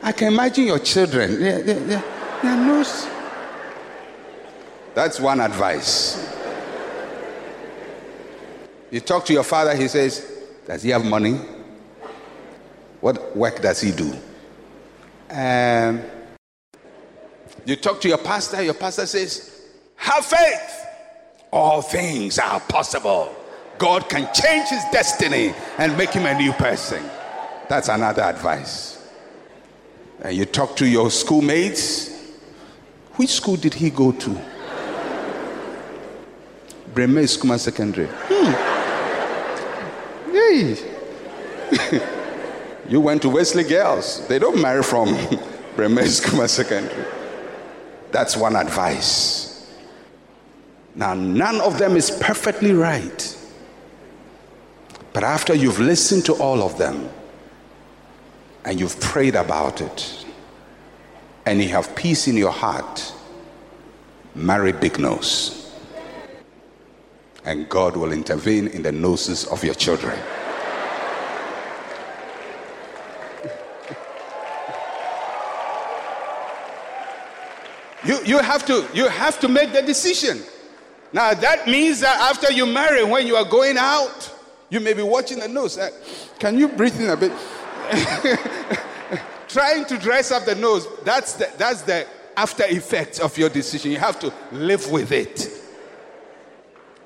I 0.00 0.12
can 0.12 0.28
imagine 0.32 0.66
your 0.66 0.78
children. 0.78 1.40
Their, 1.40 1.60
their, 1.60 2.04
their 2.40 2.56
nose. 2.56 3.08
That's 4.94 5.18
one 5.18 5.40
advice. 5.40 6.24
You 8.92 9.00
talk 9.00 9.24
to 9.24 9.32
your 9.32 9.42
father, 9.42 9.74
he 9.74 9.88
says, 9.88 10.24
Does 10.64 10.84
he 10.84 10.90
have 10.90 11.04
money? 11.04 11.40
What 13.00 13.36
work 13.36 13.60
does 13.60 13.80
he 13.80 13.90
do? 13.90 14.14
Um, 15.30 16.00
you 17.66 17.74
talk 17.74 18.00
to 18.02 18.08
your 18.08 18.18
pastor, 18.18 18.62
your 18.62 18.74
pastor 18.74 19.06
says, 19.06 19.66
Have 19.96 20.24
faith. 20.24 20.81
All 21.52 21.82
things 21.82 22.38
are 22.38 22.60
possible. 22.60 23.34
God 23.78 24.08
can 24.08 24.32
change 24.32 24.68
his 24.68 24.82
destiny 24.90 25.54
and 25.76 25.96
make 25.98 26.10
him 26.10 26.24
a 26.24 26.38
new 26.38 26.52
person. 26.52 27.04
That's 27.68 27.88
another 27.88 28.22
advice. 28.22 28.98
And 30.20 30.36
you 30.36 30.46
talk 30.46 30.76
to 30.76 30.86
your 30.86 31.10
schoolmates. 31.10 32.10
Which 33.16 33.30
school 33.30 33.56
did 33.56 33.74
he 33.74 33.90
go 33.90 34.12
to? 34.12 34.40
Breman 36.94 37.28
School 37.28 37.58
Secondary. 37.58 38.08
Hmm. 38.10 38.52
Yay. 40.34 40.76
you 42.88 43.00
went 43.00 43.22
to 43.22 43.28
Wesley 43.28 43.64
Girls. 43.64 44.26
They 44.28 44.38
don't 44.38 44.60
marry 44.60 44.82
from 44.82 45.08
Breman 45.76 46.08
School 46.08 46.46
Secondary. 46.48 47.04
That's 48.10 48.36
one 48.36 48.56
advice. 48.56 49.51
Now, 50.94 51.14
none 51.14 51.60
of 51.60 51.78
them 51.78 51.96
is 51.96 52.10
perfectly 52.10 52.72
right. 52.72 53.38
But 55.12 55.24
after 55.24 55.54
you've 55.54 55.78
listened 55.78 56.24
to 56.26 56.34
all 56.34 56.62
of 56.62 56.78
them 56.78 57.08
and 58.64 58.78
you've 58.78 58.98
prayed 59.00 59.34
about 59.34 59.80
it 59.80 60.24
and 61.46 61.62
you 61.62 61.68
have 61.70 61.94
peace 61.94 62.28
in 62.28 62.36
your 62.36 62.52
heart, 62.52 63.12
marry 64.34 64.72
big 64.72 64.98
nose. 64.98 65.58
And 67.44 67.68
God 67.68 67.96
will 67.96 68.12
intervene 68.12 68.68
in 68.68 68.82
the 68.82 68.92
noses 68.92 69.46
of 69.46 69.64
your 69.64 69.74
children. 69.74 70.18
You, 78.04 78.18
you, 78.24 78.38
have 78.38 78.66
to, 78.66 78.86
you 78.92 79.08
have 79.08 79.38
to 79.40 79.48
make 79.48 79.72
the 79.72 79.82
decision. 79.82 80.42
Now, 81.12 81.34
that 81.34 81.66
means 81.66 82.00
that 82.00 82.18
after 82.20 82.50
you 82.52 82.64
marry, 82.66 83.04
when 83.04 83.26
you 83.26 83.36
are 83.36 83.44
going 83.44 83.76
out, 83.76 84.34
you 84.70 84.80
may 84.80 84.94
be 84.94 85.02
watching 85.02 85.38
the 85.38 85.48
nose. 85.48 85.76
Uh, 85.76 85.90
can 86.38 86.58
you 86.58 86.68
breathe 86.68 86.98
in 86.98 87.10
a 87.10 87.16
bit? 87.16 87.32
Trying 89.48 89.84
to 89.86 89.98
dress 89.98 90.30
up 90.30 90.46
the 90.46 90.54
nose, 90.54 90.86
that's 91.04 91.34
the, 91.34 91.50
that's 91.58 91.82
the 91.82 92.06
after 92.36 92.64
effects 92.64 93.20
of 93.20 93.36
your 93.36 93.50
decision. 93.50 93.90
You 93.90 93.98
have 93.98 94.18
to 94.20 94.32
live 94.50 94.90
with 94.90 95.12
it. 95.12 95.50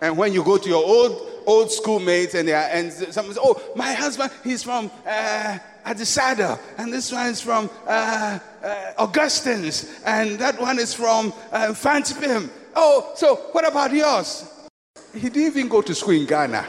And 0.00 0.16
when 0.16 0.32
you 0.32 0.44
go 0.44 0.56
to 0.56 0.68
your 0.68 0.84
old 0.84 1.32
old 1.46 1.70
schoolmates 1.70 2.34
and 2.34 2.46
they 2.48 2.52
are, 2.52 2.68
and 2.70 2.92
someone 2.92 3.34
says, 3.34 3.38
"Oh, 3.42 3.60
my 3.74 3.92
husband, 3.92 4.30
he's 4.44 4.62
from 4.62 4.90
uh, 5.06 5.58
Adisadel, 5.84 6.58
and 6.76 6.92
this 6.92 7.10
one 7.10 7.26
is 7.26 7.40
from 7.40 7.70
uh, 7.86 8.38
uh, 8.62 8.92
Augustine's, 8.98 10.00
and 10.04 10.38
that 10.38 10.60
one 10.60 10.78
is 10.78 10.92
from 10.92 11.32
uh, 11.50 11.68
Mfantsipim." 11.68 12.50
Oh, 12.78 13.12
so 13.14 13.36
what 13.52 13.66
about 13.66 13.90
yours? 13.94 14.44
He 15.14 15.30
didn't 15.30 15.46
even 15.46 15.68
go 15.68 15.80
to 15.80 15.94
school 15.94 16.12
in 16.12 16.26
Ghana. 16.26 16.58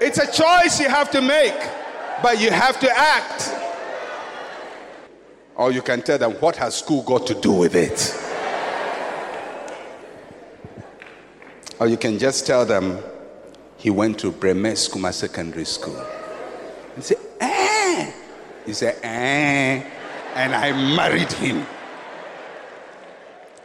it's 0.00 0.18
a 0.18 0.26
choice 0.26 0.80
you 0.80 0.88
have 0.88 1.08
to 1.12 1.22
make, 1.22 1.54
but 2.20 2.40
you 2.40 2.50
have 2.50 2.80
to 2.80 2.90
act. 2.90 3.48
Or 5.54 5.70
you 5.70 5.82
can 5.82 6.02
tell 6.02 6.18
them, 6.18 6.32
what 6.32 6.56
has 6.56 6.78
school 6.78 7.04
got 7.04 7.28
to 7.28 7.34
do 7.34 7.52
with 7.52 7.76
it? 7.76 8.24
or 11.78 11.86
you 11.86 11.96
can 11.96 12.18
just 12.18 12.44
tell 12.44 12.66
them, 12.66 12.98
he 13.76 13.90
went 13.90 14.18
to 14.18 14.32
Breman 14.32 14.72
Asikuma 14.72 15.14
Secondary 15.14 15.64
School. 15.64 16.04
And 16.96 17.04
say, 17.04 17.14
eh. 17.40 18.10
He 18.66 18.72
said, 18.72 18.98
eh 19.04 19.84
and 20.38 20.54
I 20.54 20.70
married 20.96 21.32
him. 21.32 21.66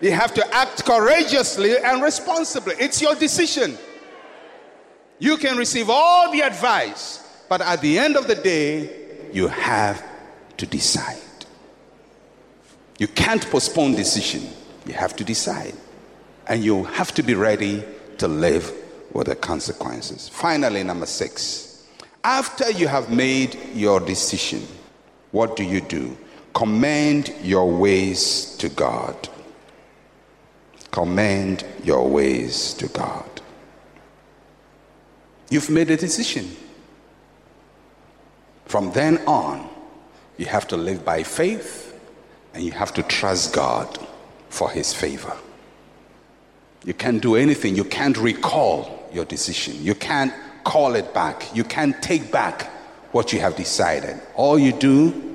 You 0.02 0.12
have 0.12 0.34
to 0.34 0.54
act 0.54 0.84
courageously 0.84 1.78
and 1.78 2.02
responsibly. 2.02 2.74
It's 2.80 3.00
your 3.00 3.14
decision. 3.14 3.78
You 5.20 5.38
can 5.38 5.56
receive 5.56 5.90
all 5.90 6.32
the 6.32 6.42
advice, 6.42 7.46
but 7.48 7.62
at 7.62 7.80
the 7.82 8.00
end 8.00 8.18
of 8.18 8.28
the 8.28 8.36
day, 8.36 8.90
you 9.32 9.48
have 9.48 10.04
to 10.58 10.66
decide. 10.66 11.20
You 12.98 13.08
can't 13.08 13.46
postpone 13.52 13.96
decision. 13.96 14.50
You 14.88 14.94
have 14.94 15.16
to 15.18 15.24
decide. 15.24 15.76
And 16.48 16.64
you 16.64 16.86
have 16.86 17.14
to 17.14 17.24
be 17.24 17.36
ready 17.36 17.84
to 18.18 18.28
live 18.28 18.74
with 19.14 19.28
the 19.28 19.36
consequences. 19.36 20.28
Finally, 20.28 20.84
number 20.84 21.06
six. 21.06 21.86
After 22.24 22.72
you 22.72 22.88
have 22.88 23.12
made 23.12 23.58
your 23.76 24.00
decision, 24.00 24.68
what 25.32 25.56
do 25.56 25.64
you 25.64 25.80
do? 25.80 26.18
Commend 26.54 27.34
your 27.42 27.70
ways 27.70 28.56
to 28.58 28.70
God. 28.70 29.30
Commend 30.92 31.66
your 31.84 32.08
ways 32.08 32.74
to 32.76 32.88
God. 32.88 33.26
You've 35.50 35.70
made 35.70 35.89
a 35.89 35.98
decision. 35.98 36.56
From 38.66 38.92
then 38.92 39.18
on, 39.28 39.70
you 40.38 40.46
have 40.46 40.68
to 40.70 40.78
live 40.78 41.04
by 41.04 41.24
faith 41.24 42.00
and 42.54 42.63
you 42.63 42.72
have 42.72 42.94
to 42.94 43.04
trust 43.04 43.54
God 43.54 44.00
for 44.50 44.70
His 44.70 44.94
favor. 44.94 45.36
You 46.86 46.94
can't 46.94 47.22
do 47.22 47.36
anything, 47.36 47.76
you 47.76 47.84
can't 47.84 48.18
recall 48.18 49.10
your 49.13 49.26
decision, 49.26 49.76
you 49.84 49.96
can't 49.96 50.34
call 50.63 50.96
it 50.96 51.13
back, 51.13 51.56
you 51.56 51.63
can't 51.63 52.02
take 52.02 52.32
back 52.32 52.70
what 53.12 53.32
you 53.32 53.39
have 53.39 53.56
decided. 53.56 54.20
All 54.36 54.60
you 54.60 54.74
do 54.74 55.33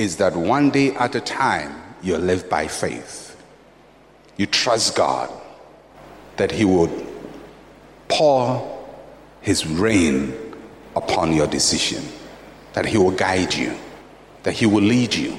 is 0.00 0.16
that 0.16 0.34
one 0.34 0.70
day 0.70 0.94
at 0.94 1.14
a 1.14 1.20
time 1.20 1.70
you 2.02 2.16
live 2.16 2.48
by 2.48 2.66
faith. 2.66 3.36
You 4.38 4.46
trust 4.46 4.96
God 4.96 5.30
that 6.38 6.50
He 6.50 6.64
would 6.64 6.90
pour 8.08 8.88
His 9.42 9.66
rain 9.66 10.34
upon 10.96 11.34
your 11.34 11.46
decision, 11.46 12.02
that 12.72 12.86
He 12.86 12.96
will 12.96 13.10
guide 13.10 13.52
you, 13.52 13.76
that 14.44 14.54
He 14.54 14.64
will 14.64 14.82
lead 14.82 15.14
you, 15.14 15.36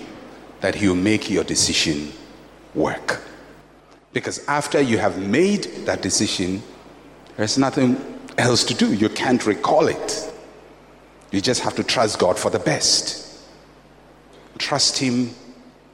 that 0.60 0.76
He 0.76 0.88
will 0.88 0.96
make 0.96 1.28
your 1.28 1.44
decision 1.44 2.14
work. 2.76 3.20
Because 4.14 4.46
after 4.48 4.80
you 4.80 5.00
have 5.00 5.18
made 5.18 5.64
that 5.88 6.04
decision, 6.04 6.62
there's 7.36 7.58
nothing 7.58 7.98
else 8.38 8.64
to 8.66 8.76
do. 8.76 8.94
You 8.94 9.10
can't 9.10 9.44
recall 9.48 9.88
it. 9.88 10.32
You 11.32 11.42
just 11.42 11.62
have 11.62 11.76
to 11.78 11.84
trust 11.84 12.20
God 12.20 12.38
for 12.38 12.52
the 12.52 12.60
best. 12.60 13.31
Trust 14.62 15.00
Him 15.00 15.32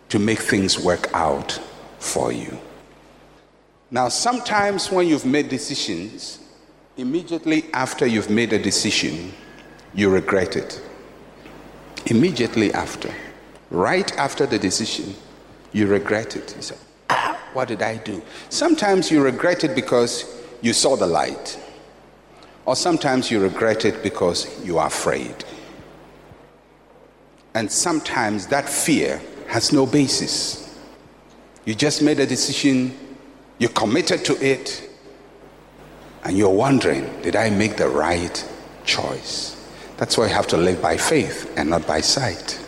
to 0.10 0.20
make 0.20 0.40
things 0.40 0.78
work 0.78 1.10
out 1.14 1.58
for 2.00 2.34
you. 2.34 2.60
Now, 3.90 4.10
sometimes 4.10 4.92
when 4.92 5.08
you've 5.08 5.26
made 5.26 5.48
decisions, 5.48 6.40
immediately 6.98 7.64
after 7.72 8.06
you've 8.06 8.30
made 8.30 8.52
a 8.52 8.62
decision, 8.62 9.32
you 9.94 10.10
regret 10.10 10.58
it. 10.58 10.82
Immediately 12.08 12.74
after, 12.74 13.10
right 13.72 14.12
after 14.18 14.46
the 14.46 14.60
decision, 14.60 15.16
you 15.72 15.88
regret 15.88 16.36
it. 16.36 16.54
You 16.54 16.62
say, 16.62 16.76
ah, 17.10 17.40
what 17.54 17.70
did 17.70 17.82
I 17.82 17.96
do? 17.96 18.22
Sometimes 18.50 19.10
you 19.10 19.24
regret 19.24 19.64
it 19.64 19.76
because 19.76 20.26
you 20.62 20.74
saw 20.74 20.98
the 20.98 21.08
light, 21.08 21.58
or 22.66 22.76
sometimes 22.76 23.32
you 23.32 23.40
regret 23.40 23.86
it 23.86 24.04
because 24.04 24.46
you 24.66 24.78
are 24.78 24.88
afraid. 24.88 25.46
And 27.58 27.72
sometimes 27.72 28.46
that 28.48 28.70
fear 28.70 29.20
has 29.48 29.74
no 29.74 29.88
basis. 29.88 30.80
You 31.66 31.74
just 31.74 32.04
made 32.04 32.20
a 32.20 32.26
decision, 32.28 32.96
you 33.58 33.68
committed 33.68 34.24
to 34.26 34.34
it, 34.46 34.88
and 36.24 36.38
you're 36.38 36.52
wondering, 36.52 37.10
did 37.24 37.36
I 37.36 37.50
make 37.50 37.76
the 37.76 37.90
right 37.90 38.48
choice? 38.86 39.56
That's 39.98 40.20
why 40.20 40.28
you 40.28 40.34
have 40.36 40.46
to 40.50 40.58
live 40.58 40.84
by 40.84 40.98
faith 40.98 41.52
and 41.58 41.72
not 41.72 41.88
by 41.88 42.00
sight. 42.02 42.64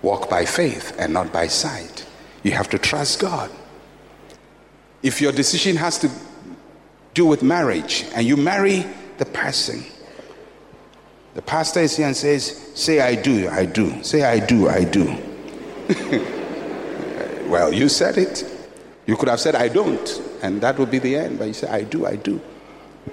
Walk 0.00 0.30
by 0.30 0.46
faith 0.46 0.96
and 0.98 1.12
not 1.12 1.30
by 1.30 1.46
sight. 1.46 2.06
You 2.42 2.52
have 2.52 2.70
to 2.70 2.78
trust 2.78 3.20
God. 3.20 3.50
If 5.02 5.20
your 5.20 5.32
decision 5.32 5.76
has 5.76 5.98
to 5.98 6.10
do 7.12 7.26
with 7.26 7.42
marriage 7.42 8.06
and 8.14 8.26
you 8.26 8.38
marry 8.38 8.86
the 9.18 9.26
person, 9.26 9.84
the 11.36 11.42
pastor 11.42 11.80
is 11.80 11.94
here 11.98 12.06
and 12.06 12.16
says, 12.16 12.72
Say 12.74 13.00
I 13.00 13.14
do, 13.14 13.46
I 13.50 13.66
do. 13.66 14.02
Say 14.02 14.22
I 14.22 14.38
do, 14.38 14.70
I 14.70 14.84
do. 14.84 15.04
well, 17.46 17.70
you 17.74 17.90
said 17.90 18.16
it. 18.16 18.42
You 19.04 19.18
could 19.18 19.28
have 19.28 19.38
said 19.38 19.54
I 19.54 19.68
don't, 19.68 20.22
and 20.40 20.62
that 20.62 20.78
would 20.78 20.90
be 20.90 20.98
the 20.98 21.14
end. 21.14 21.38
But 21.38 21.48
you 21.48 21.52
say 21.52 21.68
I 21.68 21.82
do, 21.82 22.06
I 22.06 22.16
do. 22.16 22.40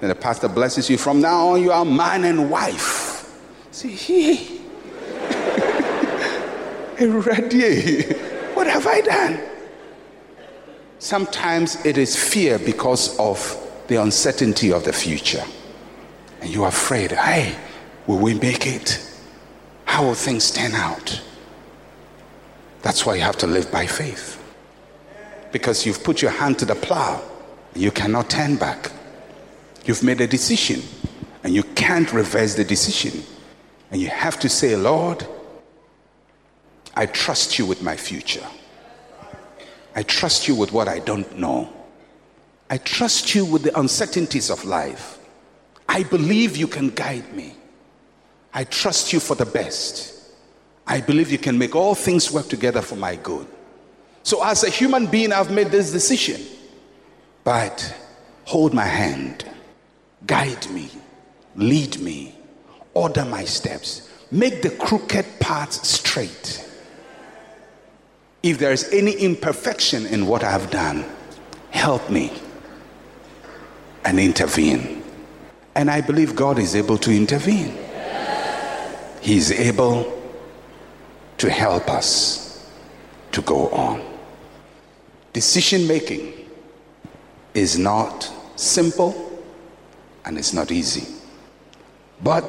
And 0.00 0.10
the 0.10 0.14
pastor 0.14 0.48
blesses 0.48 0.88
you. 0.88 0.96
From 0.96 1.20
now 1.20 1.48
on, 1.48 1.62
you 1.62 1.70
are 1.70 1.84
man 1.84 2.24
and 2.24 2.50
wife. 2.50 3.30
See, 3.72 3.90
he. 3.90 4.36
what 8.54 8.66
have 8.66 8.86
I 8.86 9.02
done? 9.02 9.38
Sometimes 10.98 11.84
it 11.84 11.98
is 11.98 12.16
fear 12.16 12.58
because 12.58 13.18
of 13.18 13.54
the 13.88 13.96
uncertainty 13.96 14.72
of 14.72 14.84
the 14.84 14.94
future. 14.94 15.44
And 16.40 16.50
you're 16.50 16.68
afraid, 16.68 17.12
hey, 17.12 17.54
will 18.06 18.18
we 18.18 18.34
make 18.34 18.66
it? 18.66 19.00
How 19.84 20.04
will 20.04 20.14
things 20.14 20.50
turn 20.50 20.72
out? 20.72 21.20
That's 22.82 23.06
why 23.06 23.14
you 23.16 23.22
have 23.22 23.38
to 23.38 23.46
live 23.46 23.70
by 23.70 23.86
faith. 23.86 24.40
Because 25.52 25.86
you've 25.86 26.02
put 26.02 26.20
your 26.20 26.32
hand 26.32 26.58
to 26.58 26.64
the 26.64 26.74
plow, 26.74 27.22
and 27.72 27.82
you 27.82 27.90
cannot 27.90 28.28
turn 28.28 28.56
back. 28.56 28.92
You've 29.84 30.02
made 30.02 30.20
a 30.20 30.26
decision, 30.26 30.82
and 31.42 31.54
you 31.54 31.62
can't 31.62 32.12
reverse 32.12 32.54
the 32.54 32.64
decision. 32.64 33.22
And 33.90 34.00
you 34.00 34.08
have 34.08 34.38
to 34.40 34.48
say, 34.48 34.76
Lord, 34.76 35.26
I 36.94 37.06
trust 37.06 37.58
you 37.58 37.66
with 37.66 37.82
my 37.82 37.96
future. 37.96 38.46
I 39.94 40.02
trust 40.02 40.48
you 40.48 40.54
with 40.54 40.72
what 40.72 40.88
I 40.88 40.98
don't 40.98 41.38
know. 41.38 41.72
I 42.68 42.78
trust 42.78 43.34
you 43.34 43.44
with 43.44 43.62
the 43.62 43.78
uncertainties 43.78 44.50
of 44.50 44.64
life. 44.64 45.18
I 45.88 46.02
believe 46.02 46.56
you 46.56 46.66
can 46.66 46.90
guide 46.90 47.32
me. 47.34 47.54
I 48.54 48.62
trust 48.62 49.12
you 49.12 49.18
for 49.18 49.34
the 49.34 49.44
best. 49.44 50.14
I 50.86 51.00
believe 51.00 51.30
you 51.32 51.38
can 51.38 51.58
make 51.58 51.74
all 51.74 51.94
things 51.94 52.30
work 52.30 52.48
together 52.48 52.80
for 52.80 52.94
my 52.94 53.16
good. 53.16 53.46
So, 54.22 54.44
as 54.44 54.62
a 54.62 54.70
human 54.70 55.06
being, 55.06 55.32
I've 55.32 55.50
made 55.50 55.68
this 55.68 55.90
decision. 55.90 56.40
But 57.42 57.94
hold 58.44 58.72
my 58.72 58.86
hand, 58.86 59.44
guide 60.26 60.70
me, 60.70 60.88
lead 61.56 62.00
me, 62.00 62.34
order 62.94 63.24
my 63.24 63.44
steps, 63.44 64.08
make 64.30 64.62
the 64.62 64.70
crooked 64.70 65.26
paths 65.40 65.86
straight. 65.88 66.66
If 68.42 68.58
there 68.58 68.72
is 68.72 68.88
any 68.92 69.12
imperfection 69.12 70.06
in 70.06 70.26
what 70.26 70.44
I've 70.44 70.70
done, 70.70 71.04
help 71.70 72.08
me 72.08 72.32
and 74.04 74.20
intervene. 74.20 75.02
And 75.74 75.90
I 75.90 76.02
believe 76.02 76.36
God 76.36 76.58
is 76.58 76.76
able 76.76 76.98
to 76.98 77.10
intervene. 77.10 77.83
He's 79.24 79.50
able 79.50 80.22
to 81.38 81.50
help 81.50 81.88
us 81.88 82.70
to 83.32 83.40
go 83.40 83.70
on. 83.70 84.04
Decision 85.32 85.88
making 85.88 86.34
is 87.54 87.78
not 87.78 88.30
simple 88.56 89.42
and 90.26 90.36
it's 90.36 90.52
not 90.52 90.70
easy, 90.70 91.06
but 92.22 92.44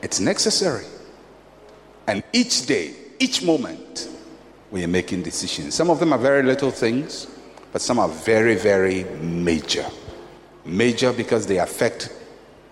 it's 0.00 0.18
necessary. 0.18 0.86
And 2.06 2.24
each 2.32 2.64
day, 2.64 2.94
each 3.18 3.42
moment, 3.42 4.08
we 4.70 4.82
are 4.82 4.88
making 4.88 5.24
decisions. 5.24 5.74
Some 5.74 5.90
of 5.90 6.00
them 6.00 6.14
are 6.14 6.18
very 6.18 6.42
little 6.42 6.70
things, 6.70 7.26
but 7.70 7.82
some 7.82 7.98
are 7.98 8.08
very, 8.08 8.54
very 8.54 9.04
major. 9.20 9.84
Major 10.64 11.12
because 11.12 11.46
they 11.46 11.58
affect 11.58 12.08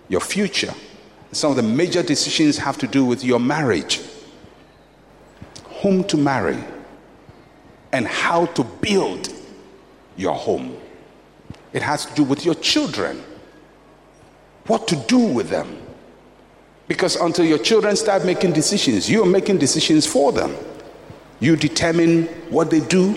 your 0.09 0.21
future. 0.21 0.73
Some 1.33 1.51
of 1.51 1.57
the 1.57 1.63
major 1.63 2.03
decisions 2.03 2.57
have 2.59 2.77
to 2.77 2.87
do 2.87 3.03
with 3.03 3.23
your 3.23 3.39
marriage, 3.39 4.01
whom 5.81 6.03
to 6.05 6.17
marry, 6.17 6.63
and 7.91 8.07
how 8.07 8.45
to 8.47 8.63
build 8.63 9.33
your 10.15 10.35
home. 10.35 10.77
It 11.73 11.81
has 11.81 12.05
to 12.05 12.13
do 12.13 12.23
with 12.23 12.45
your 12.45 12.55
children, 12.55 13.23
what 14.67 14.87
to 14.87 14.95
do 14.95 15.17
with 15.17 15.49
them. 15.49 15.79
Because 16.87 17.15
until 17.15 17.45
your 17.45 17.57
children 17.57 17.95
start 17.95 18.25
making 18.25 18.53
decisions, 18.53 19.09
you 19.09 19.23
are 19.23 19.29
making 19.29 19.57
decisions 19.57 20.05
for 20.05 20.31
them. 20.31 20.55
You 21.39 21.55
determine 21.55 22.25
what 22.49 22.69
they 22.69 22.81
do, 22.81 23.13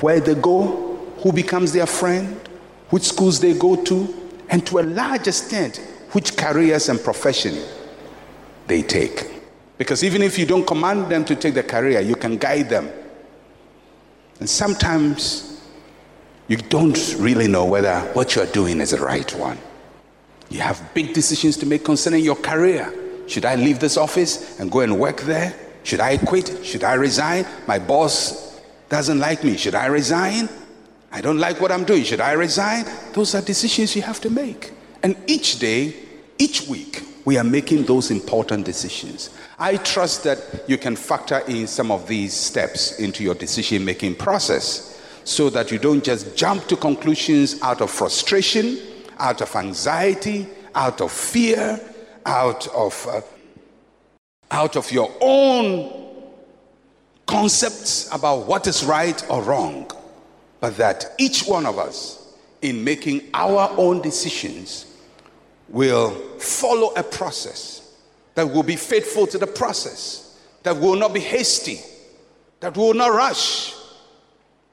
where 0.00 0.20
they 0.20 0.34
go, 0.34 0.96
who 1.22 1.32
becomes 1.32 1.72
their 1.72 1.86
friend, 1.86 2.38
which 2.90 3.04
schools 3.04 3.40
they 3.40 3.54
go 3.54 3.82
to, 3.84 4.30
and 4.50 4.66
to 4.66 4.80
a 4.80 4.82
large 4.82 5.26
extent, 5.28 5.80
which 6.12 6.36
careers 6.36 6.88
and 6.88 7.00
profession 7.02 7.56
they 8.66 8.82
take. 8.82 9.30
Because 9.76 10.02
even 10.02 10.22
if 10.22 10.38
you 10.38 10.46
don't 10.46 10.66
command 10.66 11.08
them 11.08 11.24
to 11.24 11.36
take 11.36 11.54
the 11.54 11.62
career, 11.62 12.00
you 12.00 12.16
can 12.16 12.36
guide 12.36 12.68
them. 12.68 12.90
And 14.40 14.48
sometimes 14.48 15.60
you 16.48 16.56
don't 16.56 17.16
really 17.18 17.46
know 17.46 17.64
whether 17.64 18.00
what 18.12 18.34
you're 18.34 18.46
doing 18.46 18.80
is 18.80 18.90
the 18.90 18.98
right 18.98 19.32
one. 19.34 19.58
You 20.50 20.60
have 20.60 20.94
big 20.94 21.12
decisions 21.12 21.56
to 21.58 21.66
make 21.66 21.84
concerning 21.84 22.24
your 22.24 22.36
career. 22.36 22.92
Should 23.26 23.44
I 23.44 23.56
leave 23.56 23.78
this 23.78 23.96
office 23.96 24.58
and 24.58 24.70
go 24.70 24.80
and 24.80 24.98
work 24.98 25.20
there? 25.20 25.54
Should 25.84 26.00
I 26.00 26.16
quit? 26.16 26.64
Should 26.64 26.84
I 26.84 26.94
resign? 26.94 27.46
My 27.66 27.78
boss 27.78 28.60
doesn't 28.88 29.18
like 29.18 29.44
me. 29.44 29.56
Should 29.56 29.74
I 29.74 29.86
resign? 29.86 30.48
I 31.12 31.20
don't 31.20 31.38
like 31.38 31.60
what 31.60 31.70
I'm 31.70 31.84
doing. 31.84 32.04
Should 32.04 32.20
I 32.20 32.32
resign? 32.32 32.84
Those 33.12 33.34
are 33.34 33.42
decisions 33.42 33.94
you 33.94 34.02
have 34.02 34.20
to 34.22 34.30
make. 34.30 34.72
And 35.02 35.16
each 35.26 35.58
day, 35.58 35.94
each 36.38 36.68
week, 36.68 37.04
we 37.24 37.36
are 37.36 37.44
making 37.44 37.84
those 37.84 38.10
important 38.10 38.64
decisions. 38.64 39.30
I 39.58 39.76
trust 39.76 40.24
that 40.24 40.64
you 40.66 40.78
can 40.78 40.96
factor 40.96 41.40
in 41.40 41.66
some 41.66 41.90
of 41.90 42.08
these 42.08 42.32
steps 42.32 42.98
into 42.98 43.22
your 43.22 43.34
decision 43.34 43.84
making 43.84 44.14
process 44.14 45.00
so 45.24 45.50
that 45.50 45.70
you 45.70 45.78
don't 45.78 46.02
just 46.02 46.36
jump 46.36 46.66
to 46.68 46.76
conclusions 46.76 47.60
out 47.60 47.82
of 47.82 47.90
frustration, 47.90 48.78
out 49.18 49.42
of 49.42 49.54
anxiety, 49.56 50.46
out 50.74 51.00
of 51.00 51.12
fear, 51.12 51.78
out 52.24 52.66
of, 52.68 53.06
uh, 53.06 53.20
out 54.50 54.76
of 54.76 54.90
your 54.90 55.12
own 55.20 55.92
concepts 57.26 58.08
about 58.12 58.46
what 58.46 58.66
is 58.66 58.84
right 58.84 59.22
or 59.28 59.42
wrong, 59.42 59.90
but 60.60 60.76
that 60.78 61.14
each 61.18 61.44
one 61.44 61.66
of 61.66 61.78
us, 61.78 62.34
in 62.62 62.82
making 62.82 63.22
our 63.34 63.70
own 63.76 64.00
decisions, 64.00 64.86
will 65.68 66.10
follow 66.38 66.92
a 66.94 67.02
process 67.02 67.96
that 68.34 68.50
will 68.50 68.62
be 68.62 68.76
faithful 68.76 69.26
to 69.26 69.38
the 69.38 69.46
process, 69.46 70.38
that 70.62 70.76
will 70.76 70.96
not 70.96 71.12
be 71.12 71.20
hasty, 71.20 71.80
that 72.60 72.76
will 72.76 72.94
not 72.94 73.12
rush, 73.12 73.74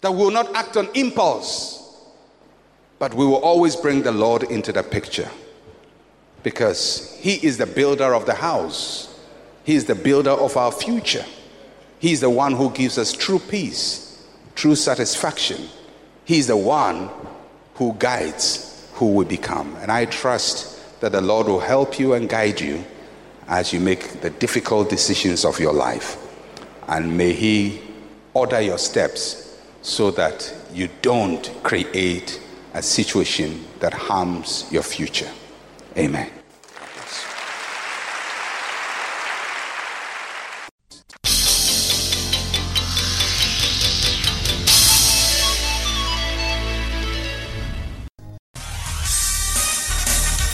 that 0.02 0.12
will 0.12 0.32
not 0.32 0.54
act 0.56 0.78
on 0.78 0.88
impulse, 0.94 1.82
but 3.00 3.14
we 3.14 3.26
will 3.26 3.36
always 3.36 3.76
bring 3.76 4.04
the 4.04 4.12
Lord 4.12 4.44
into 4.44 4.72
the 4.72 4.84
picture 4.84 5.30
because 6.44 7.18
He 7.20 7.34
is 7.46 7.58
the 7.58 7.66
builder 7.66 8.14
of 8.14 8.26
the 8.26 8.36
house, 8.36 9.20
He 9.64 9.76
is 9.76 9.86
the 9.86 9.96
builder 9.96 10.32
of 10.32 10.56
our 10.58 10.72
future. 10.72 11.26
He 11.98 12.12
is 12.12 12.22
the 12.22 12.30
one 12.30 12.54
who 12.54 12.70
gives 12.70 13.00
us 13.00 13.14
true 13.14 13.40
peace, 13.40 14.24
true 14.54 14.76
satisfaction. 14.76 15.70
He 16.24 16.38
is 16.38 16.48
the 16.48 16.58
one 16.58 17.10
who 17.76 17.94
guides 17.98 18.88
who 18.94 19.14
we 19.14 19.26
become. 19.26 19.76
And 19.78 19.92
I 19.92 20.06
trust 20.06 20.75
that 21.06 21.12
the 21.12 21.22
Lord 21.22 21.46
will 21.46 21.60
help 21.60 22.00
you 22.00 22.16
and 22.16 22.28
guide 22.28 22.60
you 22.60 22.84
as 23.48 23.72
you 23.72 23.80
make 23.80 24.22
the 24.22 24.32
difficult 24.32 24.90
decisions 24.90 25.46
of 25.46 25.60
your 25.60 25.72
life. 25.72 26.18
And 26.88 27.16
may 27.16 27.32
He 27.32 27.80
order 28.34 28.60
your 28.60 28.80
steps 28.80 29.56
so 29.84 30.10
that 30.10 30.52
you 30.74 30.90
don't 31.04 31.48
create 31.62 32.42
a 32.74 32.82
situation 32.82 33.66
that 33.82 33.94
harms 33.94 34.66
your 34.72 34.82
future. 34.82 35.30
Amen. 35.96 36.32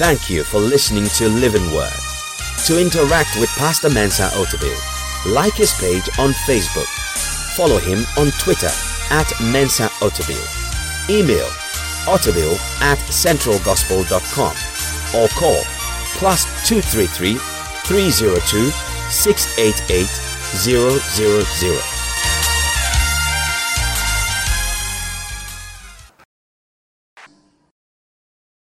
Thank 0.02 0.32
you 0.32 0.44
for 0.44 0.58
listening 0.60 1.06
to 1.06 1.30
Living 1.30 1.72
Word. 1.76 1.94
To 2.66 2.82
interact 2.82 3.38
with 3.40 3.50
Pastor 3.50 3.88
Mensa 3.88 4.30
Otabil, 4.34 4.76
like 5.32 5.54
his 5.54 5.76
page 5.80 6.10
on 6.18 6.32
Facebook. 6.50 6.88
Follow 7.56 7.78
him 7.78 8.04
on 8.18 8.32
Twitter 8.40 8.72
at 9.12 9.32
Mensa 9.40 9.90
Otabil. 10.02 10.42
Email 11.08 11.46
otabil 12.10 12.58
at 12.82 12.98
centralgospel.com 13.14 14.56
or 15.22 15.28
call 15.38 15.62
plus 16.18 16.46
233 16.68 17.36
302 17.86 18.72
688 19.12 20.08
000. 21.78 21.91